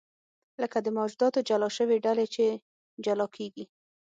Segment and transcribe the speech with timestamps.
[0.61, 2.45] لکه د موجوداتو جلا شوې ډلې چې
[3.05, 3.65] جلا کېږي.